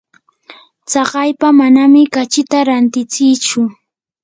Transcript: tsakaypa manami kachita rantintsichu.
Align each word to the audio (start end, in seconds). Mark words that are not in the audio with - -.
tsakaypa 0.87 1.47
manami 1.59 2.01
kachita 2.13 2.57
rantintsichu. 2.67 3.61